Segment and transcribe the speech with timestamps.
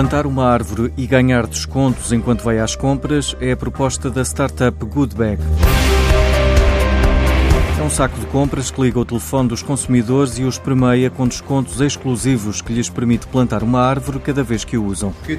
[0.00, 4.82] Plantar uma árvore e ganhar descontos enquanto vai às compras é a proposta da startup
[4.86, 5.38] Goodbag.
[7.78, 11.28] É um saco de compras que liga o telefone dos consumidores e os permeia com
[11.28, 15.10] descontos exclusivos que lhes permite plantar uma árvore cada vez que o usam.
[15.10, 15.34] Uh,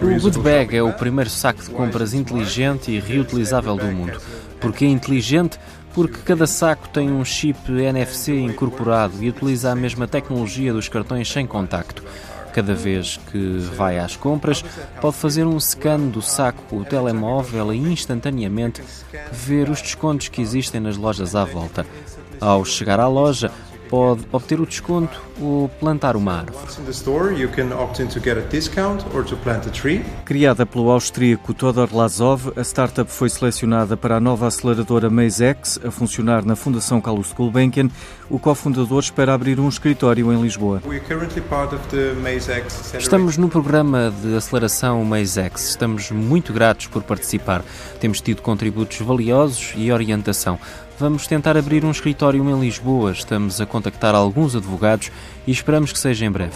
[0.00, 4.18] o Goodbag é o primeiro saco de compras inteligente e reutilizável do mundo.
[4.60, 5.58] Porque é inteligente?
[5.96, 11.26] Porque cada saco tem um chip NFC incorporado e utiliza a mesma tecnologia dos cartões
[11.26, 12.04] sem contacto.
[12.52, 14.62] Cada vez que vai às compras,
[15.00, 18.82] pode fazer um scan do saco com o telemóvel e instantaneamente
[19.32, 21.86] ver os descontos que existem nas lojas à volta.
[22.38, 23.50] Ao chegar à loja,
[23.88, 26.56] pode obter o desconto ou plantar uma árvore.
[30.24, 35.90] Criada pelo austríaco Todor Lazov, a startup foi selecionada para a nova aceleradora MazeX, a
[35.90, 37.88] funcionar na Fundação Carlos Gulbenkian.
[38.28, 40.82] O cofundador espera abrir um escritório em Lisboa.
[42.98, 45.70] Estamos no programa de aceleração MazeX.
[45.70, 47.62] Estamos muito gratos por participar.
[48.00, 50.58] Temos tido contributos valiosos e orientação.
[50.98, 53.12] Vamos tentar abrir um escritório em Lisboa.
[53.12, 55.10] Estamos a contactar alguns advogados
[55.46, 56.54] e esperamos que seja em breve.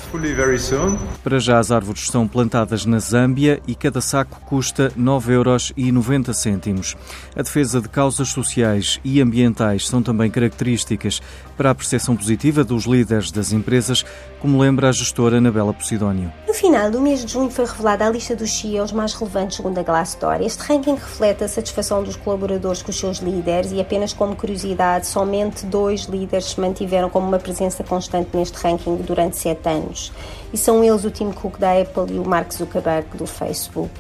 [1.23, 6.97] Para já as árvores estão plantadas na Zâmbia e cada saco custa 9,90 euros.
[7.37, 11.21] A defesa de causas sociais e ambientais são também características
[11.57, 14.03] para a percepção positiva dos líderes das empresas,
[14.41, 16.33] como lembra a gestora Anabela Posidónio.
[16.49, 19.77] No final do mês de junho foi revelada a lista dos CEOs mais relevantes segundo
[19.77, 20.41] a Glassdoor.
[20.41, 25.07] Este ranking reflete a satisfação dos colaboradores com os seus líderes e apenas como curiosidade,
[25.07, 30.13] somente dois líderes se mantiveram como uma presença constante neste ranking durante sete anos.
[30.53, 33.91] E são eles o Tim Cook da Apple e o Mark Zuckerberg do Facebook.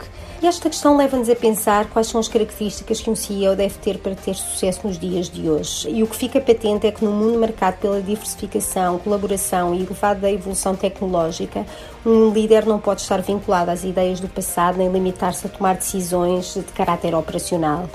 [0.43, 3.99] E esta questão leva-nos a pensar quais são as características que um CEO deve ter
[3.99, 5.91] para ter sucesso nos dias de hoje.
[5.91, 10.31] E o que fica patente é que no mundo marcado pela diversificação, colaboração e elevada
[10.31, 11.67] evolução tecnológica,
[12.07, 16.55] um líder não pode estar vinculado às ideias do passado nem limitar-se a tomar decisões
[16.55, 17.87] de caráter operacional.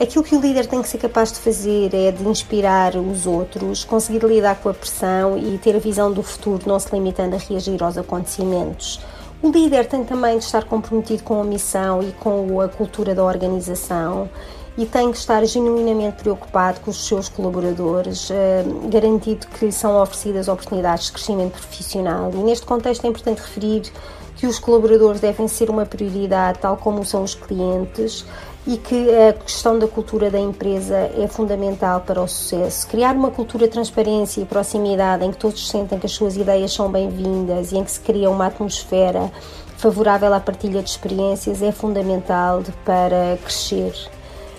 [0.00, 3.82] Aquilo que o líder tem que ser capaz de fazer é de inspirar os outros,
[3.82, 7.38] conseguir lidar com a pressão e ter a visão do futuro, não se limitando a
[7.38, 9.00] reagir aos acontecimentos.
[9.42, 13.24] O líder tem também de estar comprometido com a missão e com a cultura da
[13.24, 14.30] organização
[14.76, 20.46] e tem que estar genuinamente preocupado com os seus colaboradores, eh, garantido que são oferecidas
[20.46, 22.30] oportunidades de crescimento profissional.
[22.32, 23.90] E neste contexto é importante referir
[24.36, 28.24] que os colaboradores devem ser uma prioridade, tal como são os clientes,
[28.68, 32.86] e que a questão da cultura da empresa é fundamental para o sucesso.
[32.86, 36.70] Criar uma cultura de transparência e proximidade em que todos sentem que as suas ideias
[36.70, 39.32] são bem-vindas e em que se cria uma atmosfera
[39.78, 43.94] favorável à partilha de experiências é fundamental para crescer.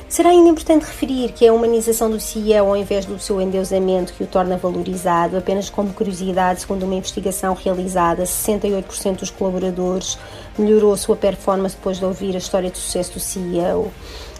[0.09, 4.23] Será ainda importante referir que a humanização do CEO ao invés do seu endeusamento que
[4.23, 5.37] o torna valorizado.
[5.37, 10.17] Apenas como curiosidade, segundo uma investigação realizada, 68% dos colaboradores
[10.57, 13.91] melhorou sua performance depois de ouvir a história de sucesso do CEO.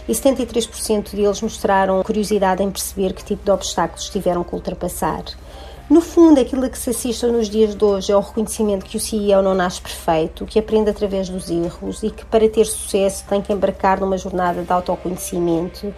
[0.08, 5.22] E 73% deles mostraram curiosidade em perceber que tipo de obstáculos tiveram que ultrapassar.
[5.90, 8.96] No fundo, aquilo a que se assiste nos dias de hoje é o reconhecimento que
[8.96, 13.24] o CEO não nasce perfeito, que aprende através dos erros e que para ter sucesso
[13.28, 15.92] tem que embarcar numa jornada de autoconhecimento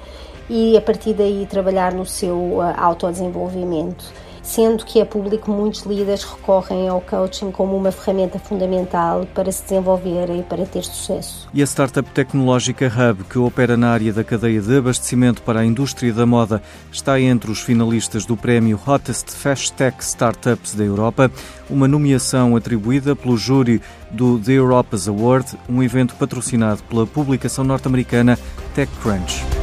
[0.48, 4.10] e a partir daí trabalhar no seu uh, autodesenvolvimento
[4.42, 9.62] sendo que é público muitos líderes recorrem ao coaching como uma ferramenta fundamental para se
[9.62, 11.48] desenvolverem e para ter sucesso.
[11.54, 15.64] E a startup tecnológica Hub, que opera na área da cadeia de abastecimento para a
[15.64, 21.30] indústria da moda, está entre os finalistas do prémio Hottest Fast Tech Startups da Europa,
[21.70, 23.80] uma nomeação atribuída pelo júri
[24.10, 28.38] do The Europa's Award, um evento patrocinado pela publicação norte-americana
[28.74, 29.61] TechCrunch.